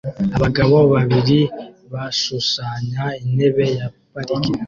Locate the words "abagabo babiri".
0.35-1.39